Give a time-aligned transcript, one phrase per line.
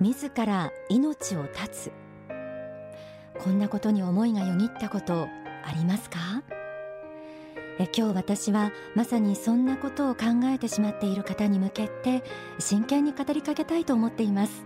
[0.00, 1.92] 自ら命を絶つ。
[3.38, 5.28] こんなことに思いがよぎったこと
[5.62, 6.42] ありますか？
[7.78, 12.22] え今日私はまさにそんなことを考えてしまっている方に向けて
[12.58, 14.64] 真剣に語りかけたいと思っています。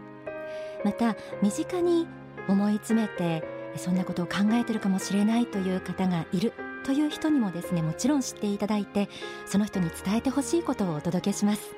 [0.85, 2.07] また身近に
[2.49, 3.43] 思い詰めて
[3.77, 6.53] そんなことを考えているかもしれないという方がいる
[6.85, 9.09] という人にもですねもちろん知っていただいて
[9.47, 11.75] その人に伝えてほしいことをお届けします。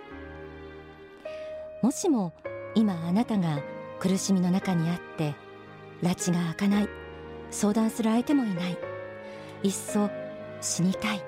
[1.83, 2.35] もしも
[2.77, 3.59] 今あなたが
[3.99, 5.35] 苦しみの中にあって
[6.03, 6.89] 拉致が開かない。
[7.51, 8.79] 相談する相手もいない。
[9.63, 10.11] いっそ
[10.61, 11.23] 死にたい。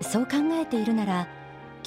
[0.00, 1.28] そう考えているなら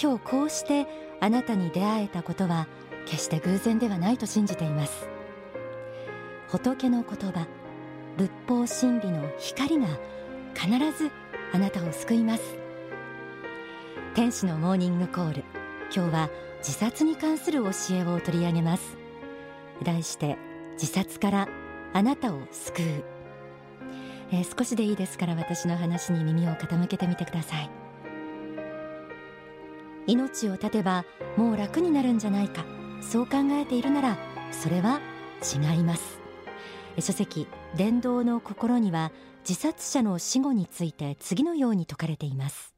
[0.01, 0.87] 今日こうして
[1.19, 2.67] あなたに出会えたことは
[3.05, 5.09] 決して偶然ではないと信じています。
[6.47, 7.47] 仏の言葉
[8.17, 9.87] 仏法真理の光が
[10.53, 11.11] 必ず
[11.53, 12.43] あなたを救います。
[14.13, 15.43] 天使のモーニングコール。
[15.93, 16.29] 今日は
[16.65, 18.97] 自殺に関する教えを取り上げます。
[19.83, 20.35] 題して
[20.73, 21.47] 自殺から
[21.93, 23.03] あなたを救う、
[24.31, 27.69] えー、少しでいいですから私の話に耳を傾けてみてください。
[30.07, 31.05] 命を絶てば
[31.37, 32.65] もう楽になるんじゃないか。
[32.99, 34.17] そう考えているなら
[34.51, 35.01] それは
[35.43, 36.19] 違います。
[36.99, 39.11] 書籍伝道の心には
[39.47, 42.74] 自殺者の死後について次のように説かれています。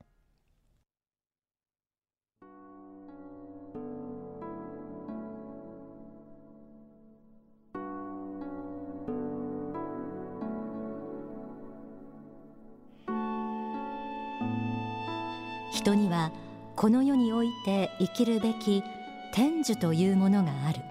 [15.87, 16.33] 人には
[16.75, 18.83] この世において生きるべき
[19.31, 20.81] 天寿というものがある。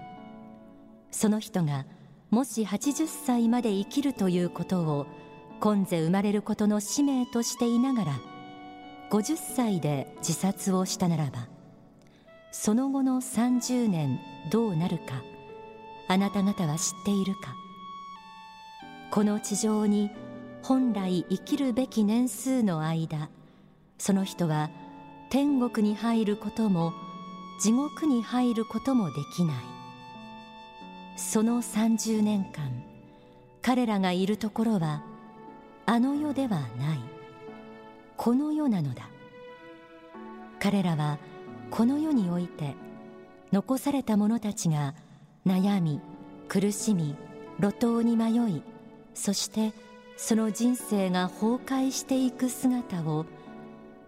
[1.11, 1.85] その人が
[2.31, 5.05] もし80歳まで生きるということを
[5.59, 8.19] 今世生まれることの使命としていながら
[9.11, 11.47] 50歳で自殺をしたならば
[12.51, 14.19] その後の30年
[14.51, 15.21] どうなるか
[16.07, 17.55] あなた方は知っているか。
[19.11, 20.09] この地上に
[20.63, 23.29] 本来生きるべき年数の間
[23.99, 24.71] その人は
[25.29, 26.93] 天国に入ることも
[27.59, 29.55] 地獄に入ることもできない。
[31.15, 32.83] その30年間
[33.61, 35.03] 彼らがいるところは
[35.85, 36.99] あの世ではない。
[38.15, 39.09] この世なのだ。
[40.59, 41.17] 彼らは
[41.69, 42.75] この世において
[43.51, 44.95] 残された者たちが
[45.45, 46.01] 悩み
[46.47, 47.15] 苦しみ
[47.59, 48.63] 路頭に迷い
[49.13, 49.73] そして
[50.15, 53.25] その人生が崩壊していく姿を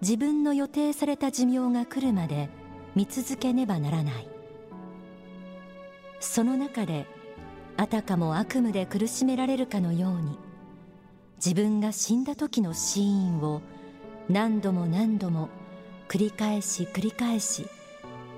[0.02, 2.50] 自分の予定された寿命が来るまで
[2.96, 4.28] 見続けねばならない。
[6.22, 7.06] その中で
[7.78, 10.38] あたかも悪夢で苦しめられるかのように
[11.38, 13.62] 自分が死んだ時のシーンを
[14.30, 15.50] 何度も何度も
[16.10, 17.68] 繰り返し繰り返し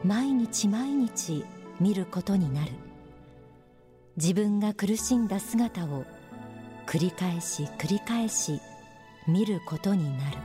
[0.04, 1.44] 毎日毎日
[1.80, 2.72] 見ることになる。
[4.18, 6.06] 自分が苦しんだ姿を
[6.86, 8.60] 繰り返し繰り返し
[9.28, 10.38] 見ることになる。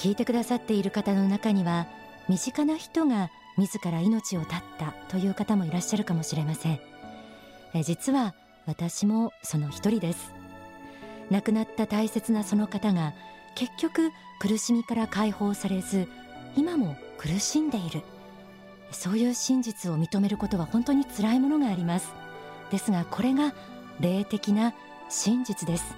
[0.00, 1.86] 聞いてくださっている方の中には
[2.26, 6.80] 身近な人が自ら命を絶ったという方もいらっしゃるかもしれません。
[7.74, 8.34] え実は
[8.64, 10.32] 私もその一人です。
[11.30, 13.12] 亡くなった大切なその方が
[13.54, 14.10] 結局
[14.40, 16.08] 苦しみから解放されず
[16.56, 18.00] 今も苦しんでいる。
[18.92, 22.10] そういう真実を認めることは本当に辛いものがあります。
[22.70, 23.52] ですがこれが
[24.00, 24.72] 霊的な
[25.10, 25.94] 真実です。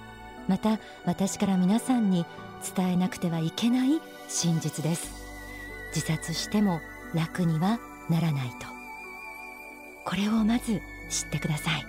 [0.47, 2.25] また私から皆さんに
[2.75, 5.13] 伝えなくてはいけない真実です。
[5.95, 6.81] 自殺しても
[7.13, 8.67] 楽にはならないと。
[10.05, 11.85] これをまず知ってください。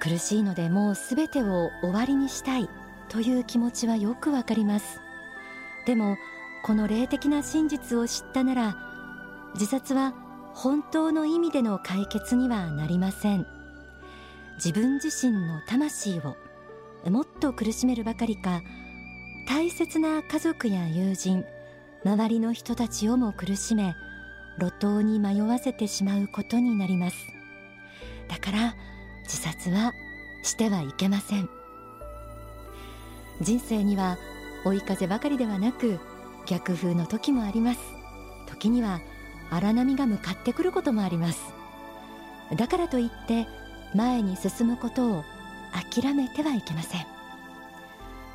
[0.00, 2.68] 苦しいのでもうすべてを終わりにしたい
[3.08, 5.00] という気持ちはよくわかります。
[5.86, 6.16] でも
[6.62, 8.76] この霊的な真実を知ったなら
[9.54, 10.14] 自殺は
[10.54, 13.59] 本当の意味での解決にはなりません。
[14.62, 16.36] 自分自身の魂を
[17.08, 18.62] もっと苦しめるばかりか
[19.48, 21.46] 大切な家族や友人
[22.04, 23.94] 周りの人たちをも苦しめ
[24.58, 27.16] 路頭に迷わせてしまうことになります。
[28.28, 28.74] だから
[29.22, 29.94] 自殺は
[30.42, 31.48] してはいけません。
[33.40, 34.18] 人生には
[34.66, 35.98] 追い風ばかりではなく
[36.46, 37.80] 逆風の時もあります。
[38.46, 39.00] 時には
[39.50, 41.40] 荒波が向かってくることもあります。
[42.54, 43.46] だからといって
[43.94, 45.24] 前に進むことを
[45.92, 47.06] 諦めてはいけません。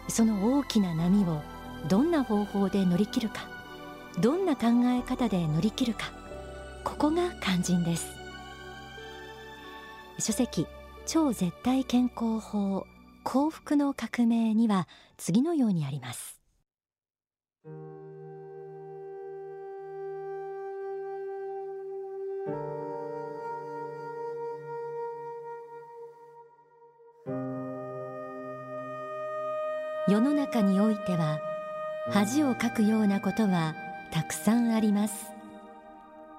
[0.08, 1.42] その大きな波を
[1.88, 3.48] どんな方法で乗り切るか
[4.20, 6.12] どんな考え方で乗り切るか
[6.84, 8.08] ここが肝心です。
[10.20, 10.68] 書籍
[11.06, 12.86] 超絶対健康法
[13.24, 14.88] 幸福の革命には
[15.18, 16.40] 次のようにあります。
[30.16, 31.42] 世の中においては
[32.10, 33.76] 恥をかくようなことは
[34.14, 35.34] たくさんあります。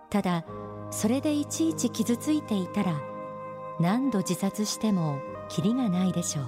[0.08, 0.46] ただ
[0.90, 2.98] それでいちいち傷ついていたら
[3.78, 5.18] 何度自殺しても
[5.50, 6.46] きりがないでしょう。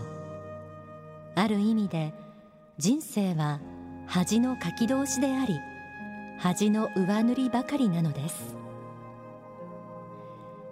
[1.35, 2.15] ある意味で
[2.79, 3.61] 人生は
[4.07, 5.61] 恥の書き通しであり
[6.39, 8.57] 恥の上塗りばかりなのです。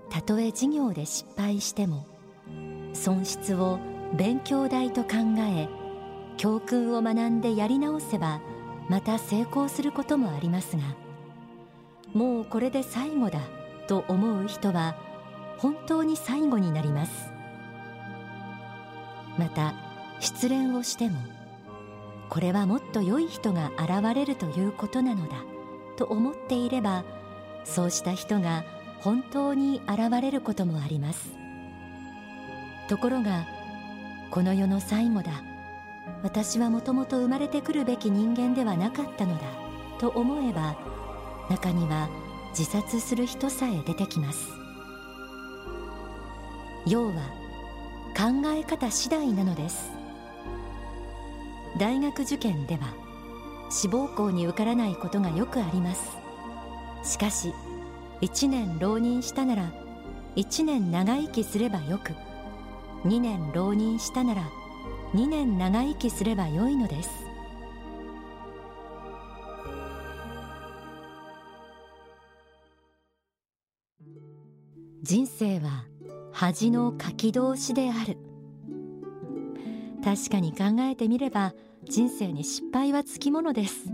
[0.09, 2.06] たとえ授業で失敗しても
[2.94, 3.79] 損失を
[4.14, 5.69] 勉強代と考え
[6.37, 8.41] 教訓を学んでやり直せば
[8.88, 10.83] また成功することもありますが
[12.12, 13.41] もうこれで最後だ
[13.88, 14.97] と思う人は
[15.59, 17.31] 本当に最後になります。
[19.38, 19.75] また
[20.21, 21.19] 失恋をしても
[22.29, 25.44] これはもっと良い人が現れるということなのだ
[25.97, 27.05] と思っていれば
[27.65, 28.65] そうした人が
[29.00, 31.31] 本当に現れることもあります。
[32.88, 33.47] ところが
[34.31, 35.33] この世の最後だ
[36.26, 39.43] 私はもともと生まれてくるべき人間ではなかったのだ
[40.00, 40.76] と思えば
[41.49, 42.08] 中には
[42.50, 44.49] 自殺する人さえ出てきます。
[46.84, 47.12] 要は
[48.17, 49.88] 考え方次第なのです。
[51.78, 52.93] 大学受験では
[53.70, 56.11] 志望校に受からないことがよくあります。
[57.05, 57.55] しかし
[58.20, 59.70] 1年浪人したなら
[60.34, 62.14] 1年長生きすればよく
[63.06, 64.50] 2年浪人したなら
[65.14, 67.11] 2年長生きすればよいのです。
[75.03, 75.85] 人生は
[76.32, 78.19] 恥の書き通しである。
[80.03, 81.55] 確かに考えてみれば
[81.85, 83.85] 人生に失敗はつきものです。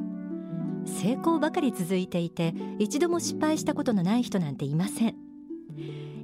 [0.87, 5.15] 成功ばかり続いていて一度も失敗したことのない人なんていません。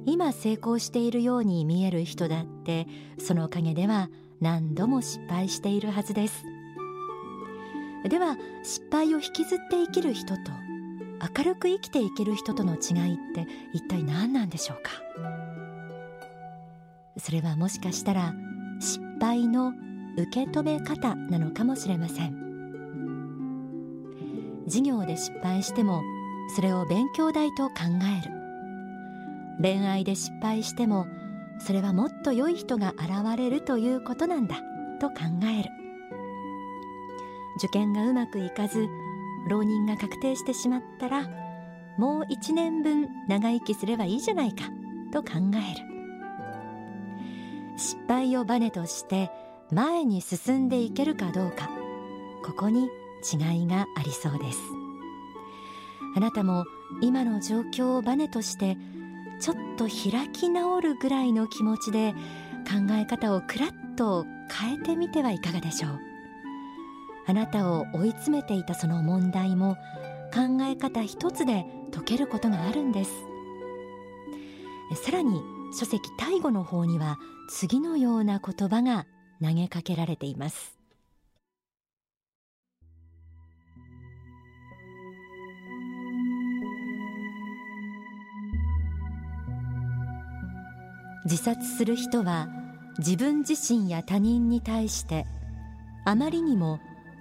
[0.05, 2.87] 今成功しているように見える人だって
[3.19, 4.09] そのおかげでは
[4.41, 6.45] 何度も失敗しているはずです。
[8.07, 10.51] では失敗を引きずって生きる人と
[11.37, 14.91] 明るく生きていける人との違いって一体何なんでしょうか？
[17.17, 18.33] それはもしかしたら
[18.79, 19.73] 失敗の
[20.17, 22.39] 受け止め方なのかもしれません。
[24.65, 26.01] 授業で失敗しても
[26.55, 27.73] それを勉強代と考
[28.23, 28.33] える。
[29.61, 31.05] 恋愛で失敗しても
[31.59, 34.55] それはもっと良い人が現れるということなんだ
[34.99, 35.69] と考える。
[37.57, 38.87] 受験がうまくいかず
[39.49, 41.27] 浪人が確定してしまったら
[41.97, 44.63] もう一年分長生きすればいいじゃないか
[45.11, 45.85] と考える。
[47.77, 49.31] 失敗をバネとして
[49.71, 51.69] 前に進んでいけるかどうか
[52.43, 52.89] ここに
[53.31, 54.59] 違いがありそうです。
[56.15, 56.65] あなたも
[57.01, 58.77] 今の状況をバネとして
[59.79, 62.13] と開き直るぐらいの気持ちで
[62.67, 65.99] 考え方をくらっと変えてみてはいかがでしょう。
[67.27, 69.77] あなたを追い詰めていたその問題も
[70.33, 73.11] 考え方一つで解けることがあるんです。
[75.01, 75.41] さらに
[75.79, 77.17] 書籍大後の方には
[77.47, 79.05] 次のような言葉が
[79.41, 80.78] 投げかけられています。
[91.29, 92.47] 自殺する人は
[92.97, 95.27] 自分自身や他人に対して
[96.03, 96.79] あまりにも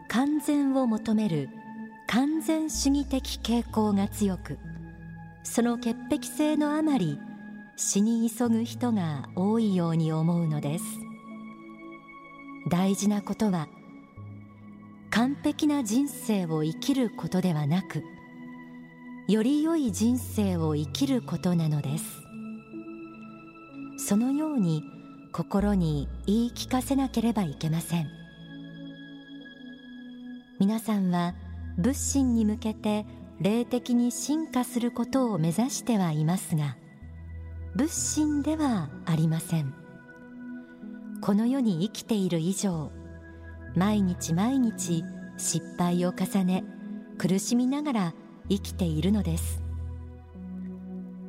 [0.08, 1.50] 完全を求める
[2.06, 4.58] 完全主義的傾向が強く
[5.42, 7.18] その潔癖性のあまり
[7.76, 10.84] 死に急ぐ人が多いように思うのです。
[12.68, 13.68] 大事なことは
[15.10, 18.02] 完璧な人生を生きることではなく
[19.28, 22.27] より良い人生を生きることなのです。
[24.08, 24.84] そのように
[25.32, 28.08] 心に言い聞かせなければいけません。
[30.58, 31.34] 皆さんは
[31.76, 33.04] 仏心に向けて
[33.38, 36.78] 霊的に進化することを目指してはいますが
[37.76, 39.74] 仏心ではありません。
[41.20, 42.90] この世に生きている以上
[43.76, 45.04] 毎日毎日
[45.36, 46.64] 失敗を重ね
[47.18, 48.14] 苦しみながら
[48.48, 49.62] 生きているのです。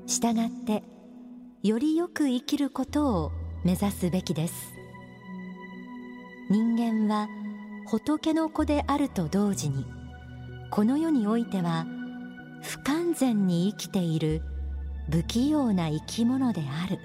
[0.07, 0.81] したがって
[1.61, 3.31] よりよく生きることを
[3.65, 4.71] 目指すべきです。
[6.49, 7.27] 人間は
[7.85, 9.85] 仏の子であると同時に
[10.71, 11.85] この世においては
[12.63, 14.41] 不完全に生きている
[15.11, 16.97] 不器用な生き物である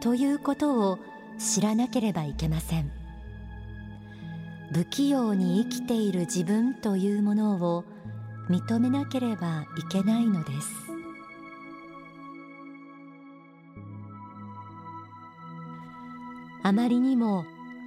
[0.00, 0.98] ということを
[1.40, 2.92] 知らなければいけません。
[4.72, 7.84] 不器用に生きている自分というものを
[8.48, 10.89] 認めなければいけないのです。
[16.62, 17.44] あまりにも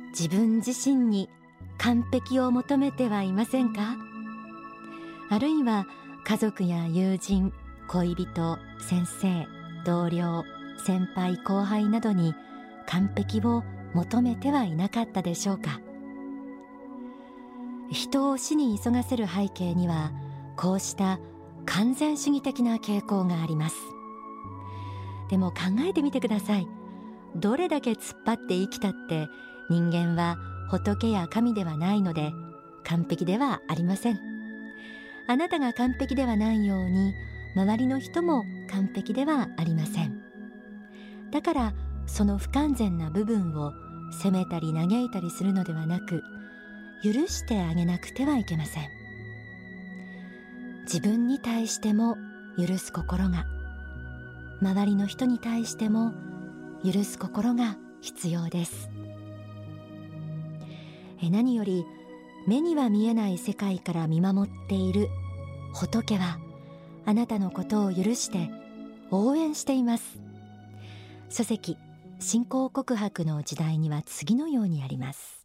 [0.10, 1.30] 自分自身に
[1.78, 3.98] 完璧を求めてはいませんか？
[5.30, 5.86] あるいは
[6.24, 7.54] 家族や友人
[7.88, 9.48] 恋人先生
[9.86, 10.44] 同僚
[10.86, 12.34] 先輩後輩などに
[12.88, 13.64] 完璧を
[13.94, 15.80] 求めてはいなかったでしょうか？
[17.92, 20.12] 人を死に急がせる背景には
[20.56, 21.20] こうした
[21.66, 23.76] 完全主義的な傾向があります。
[25.30, 26.68] でも考えてみてください。
[27.36, 29.28] どれだけ突っ張って生きたって
[29.70, 30.38] 人間は
[30.70, 32.34] 仏や神ではないので
[32.84, 34.20] 完璧ではありません。
[35.28, 37.14] あなたが完璧ではないように
[37.56, 40.22] 周りの人も完璧ではありません。
[41.32, 41.74] だから
[42.06, 43.72] その不完全な部分を
[44.12, 46.22] 責めたり嘆いたりするのではなく
[47.04, 48.84] 許してあげなくてはいけません。
[50.84, 52.18] 自分に対しても
[52.58, 53.46] 許す心が
[54.62, 56.14] 周りの人に対しても
[56.84, 58.90] 許す心が必要です。
[61.22, 61.86] え何より
[62.48, 65.08] 目には見えない世界から見守っている
[65.74, 66.40] 仏は
[67.06, 68.50] あなたのことを許して
[69.12, 70.20] 応援しています。
[71.30, 71.78] 書籍
[72.20, 75.43] 信仰告白の時代には次のようにあります。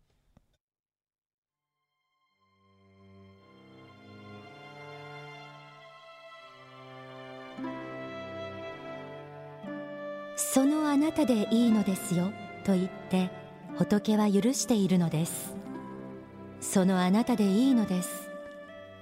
[10.40, 12.30] そのあなたでいいのですよ
[12.62, 13.28] と言って
[13.76, 15.52] 仏は許しているのです。
[16.60, 18.30] そのあなたでいいのです。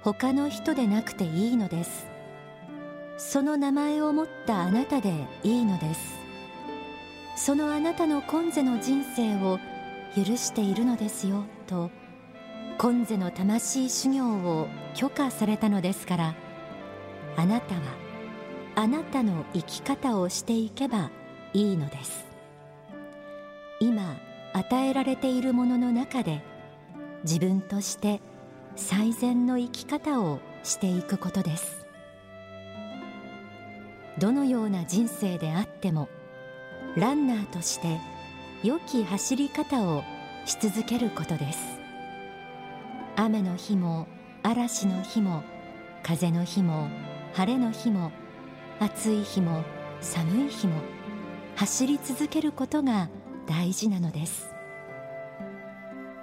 [0.01, 2.07] 他の人でなくていいのです。
[3.17, 5.13] その名前を持ったあなたで
[5.43, 6.17] いいのです。
[7.35, 9.59] そのあなたの今世の人生を
[10.15, 11.91] 許しているのですよと
[12.79, 16.35] 今世の魂修行を許可されたのですから
[17.35, 17.81] あなたは
[18.75, 21.11] あなたの生き方をしていけば
[21.57, 22.27] いいのです。
[23.79, 24.15] 今
[24.53, 26.43] 与えられているものの中で
[27.23, 28.21] 自分として
[28.75, 31.87] 最善の生き方をしていくことです。
[34.19, 36.09] どのような人生であっても
[36.95, 37.99] ランナーとして
[38.63, 40.03] 良き走り方を
[40.45, 41.59] し続けることです。
[43.15, 44.05] 雨の日も
[44.43, 45.41] 嵐の日も
[46.03, 46.87] 風の日も
[47.33, 48.11] 晴れの日も
[48.79, 49.63] 暑い日も
[50.01, 50.96] 寒い日も
[51.57, 53.09] 走り続けることが
[53.47, 54.47] 大事なのです。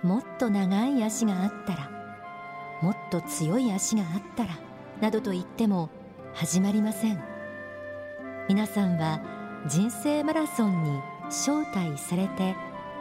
[0.04, 1.90] もっと長い足があったら
[2.80, 4.50] もっと強い足があったら
[5.00, 5.90] などと言っても
[6.34, 7.20] 始まりません。
[8.48, 9.22] 皆さんは
[9.66, 12.54] 人生マラソンに招待されて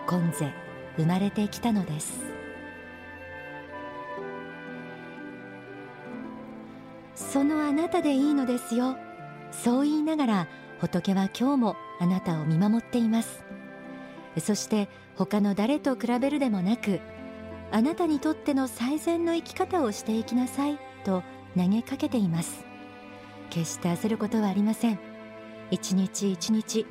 [0.08, 0.52] 今世
[0.98, 2.20] 生まれてきたのです。
[7.14, 8.98] そのあなたでいいのですよ。
[9.52, 10.48] そう言いながら
[10.80, 13.44] 仏は今日もあなたを見守っています。
[14.40, 17.00] そして他の誰と比べるでもなく
[17.72, 21.24] あなたにとっての最善の生き方をしていきなさいと
[21.58, 22.66] 投げかけています。
[23.50, 25.00] 決して焦ることはありません。
[25.72, 26.86] 一日一日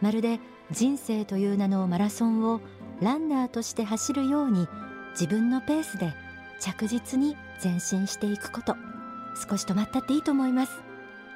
[0.00, 2.60] まるで人生という名のマラソンを
[3.00, 4.66] ランナーとして走るように
[5.12, 6.14] 自分のペースで
[6.60, 8.74] 着実に前進していくこと。
[9.48, 10.72] 少し止まったっていいと思います。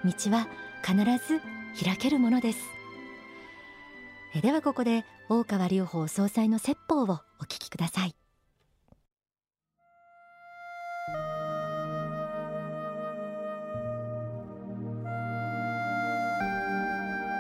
[0.04, 0.48] 道は
[0.82, 0.96] 必
[1.26, 1.40] ず
[1.84, 2.79] 開けるものです。
[4.38, 8.14] ではここで大川隆法総裁の説法をお聞きください。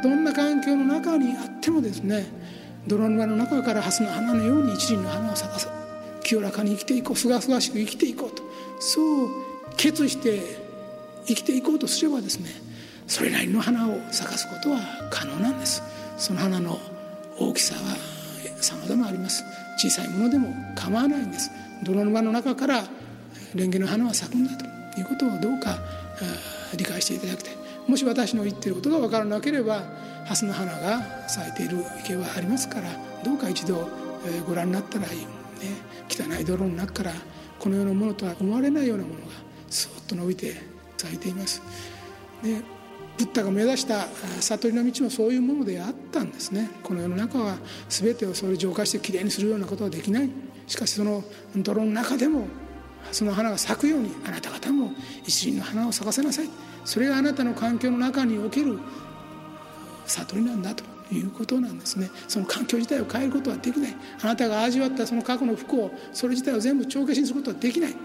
[0.02, 2.26] どんな環境の中にあってもですね
[2.86, 5.68] 泥沼の中から蓮の花のように一輪の花を咲かせ
[6.22, 8.42] 清らかに生きていこうすがすがしく生きていこうと
[8.80, 9.28] そう
[9.76, 10.40] 決して
[11.26, 12.48] 生きていこうとすればですね
[13.06, 14.80] それなりの花を咲かすことは
[15.10, 15.89] 可能なんです。
[16.20, 16.78] その花の
[17.38, 17.96] 大きさは
[18.60, 19.42] 様々あります。
[19.78, 21.50] 小さいものでも構わないんです。
[21.82, 22.82] 泥沼の中から
[23.54, 25.78] 蓮華の花は咲くんだということをどうか
[26.76, 27.54] 理解していただきたい。
[27.88, 29.82] もし私の言っていることが分からなければ
[30.26, 32.90] 蓮の花が咲いている池はありますから
[33.24, 33.88] どうか一度
[34.46, 35.26] ご覧になったらいい、ね、
[36.08, 37.12] 汚い泥の中から
[37.58, 39.32] この世のものとは思われないようなものが
[39.70, 40.54] スーッと伸びて
[40.98, 41.62] 咲いています。
[42.42, 42.60] で
[43.20, 44.06] ブッダが目指した
[44.40, 46.70] 悟りの道もそういうものであったんですね。
[46.82, 47.58] この世の中は
[47.90, 50.30] 全てをそれ浄化してきれいにするようなことはできない。
[50.66, 51.22] しかしその
[51.54, 52.46] 泥の中でも
[53.12, 54.92] その花が咲くようにあなた方も
[55.26, 56.48] 一輪の花を咲かせなさい。
[56.86, 58.78] それがあなたの環境の中における
[60.06, 60.84] 悟りなんだと。
[61.12, 62.08] いうことなんですね。
[62.28, 63.96] その環境自体を変えることはできない。
[64.22, 67.96] あなたが味わったその過去の不幸それ自体を全部帳消しにすることはできない。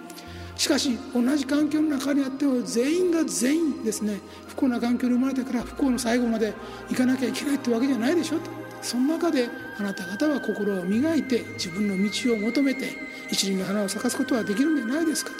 [0.55, 6.53] しかし同じ環境の中にあっても全員が全員ですね不幸な環境に生まれてから不幸の最後まで
[6.89, 8.49] 行かなきゃいけないってわけじゃないでしょと。
[8.81, 12.91] その中であなた方は心を磨いて自分の道を求めて
[13.31, 15.37] 一輪の花を咲かすことはできるんじゃないですかと。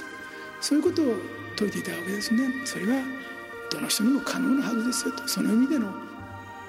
[0.60, 1.15] そういうことを
[1.57, 2.50] 説いていたわけですね。
[2.65, 3.03] それは
[3.72, 5.27] どの人にも可能なはずですよと。
[5.27, 5.93] その意味での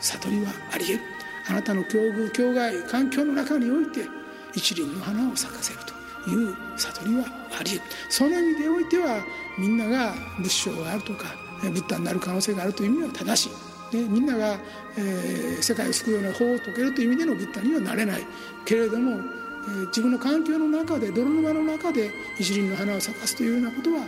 [0.00, 1.00] 悟りはあり得る。
[1.48, 4.06] あなたの境遇境外環境の中において
[4.54, 6.05] 一輪の花を咲かせると。
[6.30, 7.24] いう悟りは
[7.58, 7.82] あり得る。
[8.08, 9.24] その意味でおいては
[9.58, 13.50] みんなが仏性があるとかブッダになる可能性があるという意味では正しい。
[13.92, 14.58] でみんなが、
[14.98, 18.26] えー、世界を救うような法を解けるという意味でのブッダにはなれない。
[18.64, 24.00] けれども、えー、自分の環境の中で泥沼の中で一輪の花を咲かすというようなことは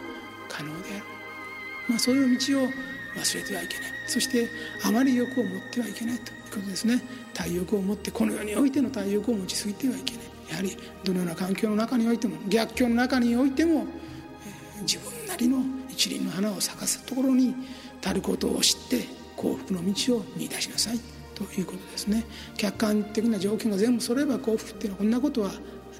[0.48, 1.04] 可能である、
[1.88, 2.68] まあ、そういう道を
[3.16, 3.92] 忘れてはいけない。
[4.06, 4.48] そして
[4.84, 7.00] あまり欲を持ってはいけないということですね。
[7.32, 10.37] 体欲を持ってこの世においての体欲を持ちすぎてはいけない。
[10.50, 13.86] やはりどのような環境の中においても逆境の中においても、
[14.82, 17.54] 自分なりの一輪の花を咲かすところに
[18.04, 19.04] 足ることを知って
[19.36, 21.00] 幸福の道を見出しなさい。
[21.34, 22.24] ということですね。
[22.56, 25.52] 客観的な条件が全部揃えば幸福っていうのはこんなことは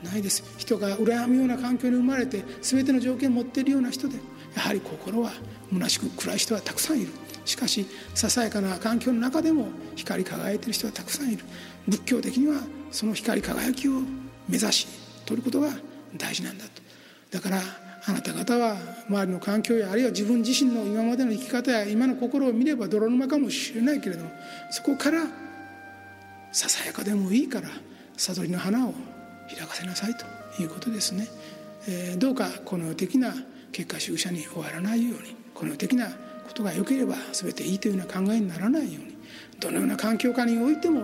[0.03, 0.43] ないです。
[0.57, 4.17] 人が羨むような環境に生まれて全ての条件を持っているような人で
[4.57, 5.33] やはり心は
[5.73, 7.13] 虚しく暗い人はたくさんいる。
[7.45, 11.45] しかしささやかな環境の中でも光り輝いている人はたくさんいる。
[11.87, 14.03] 仏教的にはその光り輝きを
[14.49, 14.87] 目指し
[15.27, 15.71] 取ることが
[16.17, 16.71] 大事なんだと。
[17.31, 17.61] だから
[18.07, 18.77] あなた方は
[19.09, 24.31] 周りの環境やあるいは自分自身の今までの生き方や今の心を見れば泥沼かもしれないけれども
[24.71, 25.25] そこから
[26.53, 27.69] ささやかでもいいから
[28.17, 28.95] 悟りの花を
[29.55, 30.25] 開かせなさいと
[30.63, 31.29] いうことですね、
[31.87, 33.35] えー、どうかこの世的な
[33.73, 39.17] 結果主義者に終わらないようにこの世的なことが良ければ全ていいというような考えにならないように
[39.61, 41.03] どのような環境下においても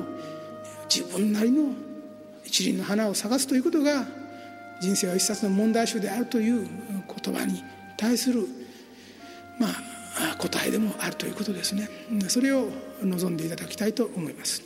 [0.88, 1.74] 自分なりの
[2.44, 4.06] 一輪の花を探すということが
[4.80, 6.66] 人生は一冊の問題集であるという
[7.23, 7.62] 言葉に
[7.97, 8.47] 対する
[9.58, 11.88] まあ答えでもあるということですね。
[12.28, 12.69] それを
[13.02, 14.62] 望んでいただきたいと思います。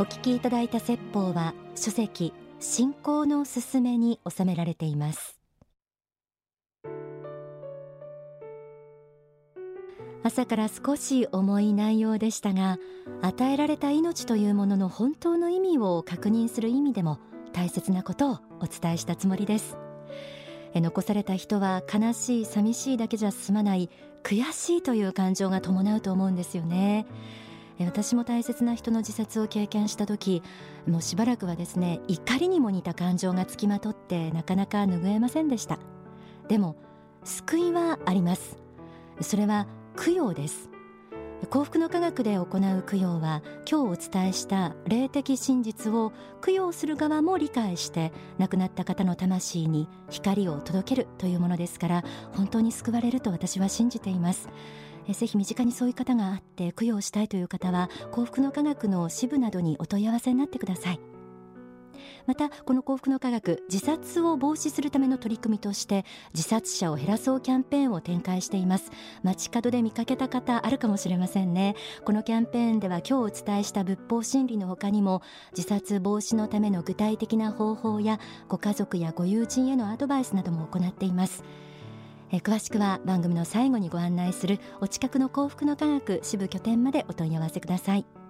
[0.00, 5.37] お聞きいただいた説法は書籍信仰のすすめに収められています。
[10.22, 12.78] 朝から少し重い内容でしたが
[13.22, 17.18] 与えられた命というものの本当の意味を確認する意味でも
[17.52, 19.76] 大切なことをお伝えしたつもりです。
[20.74, 23.88] 残された人は悲しい寂しいだけじゃ済まない
[24.22, 27.06] 悔しいという感情が伴うと思うんですよね。
[27.80, 30.42] 私も大切な人の自殺を経験した時
[30.88, 35.78] もうしばらくはですね怒りにも似た感情がつきまとってなかなか拭えませんでした。
[36.48, 36.76] でも
[37.24, 38.58] 救いはあります。
[39.20, 39.66] それは
[40.04, 40.70] 供養です。
[41.50, 46.12] 幸福の科学で行う供養は今日お伝えした霊的真実を
[46.44, 54.48] 供養する側も理解して亡くなった方の魂に光を届けるというものですから本当に救われると私は信じています。
[55.08, 61.17] ぜひ身近にそういう方があって供養したいという方は幸福の科学の支部などにお問い合わせになってください。
[62.28, 68.90] またこの幸福の科学自殺を防止するための取り組みとして自殺者を減らそうキャンペーンを展開しています。
[69.22, 71.74] 街角で見かけた方あるかもしれませんね。
[72.04, 75.22] このキャンペーンでは今日お伝えした仏法真理の他にも
[75.56, 81.42] 自殺防止のための具体的な方法やご家族やご友人へのアドバイスなども行っています。
[82.30, 88.27] え詳しくは番組の最後にご案内するお近くの幸福の科学支部拠点までお問い合わせください。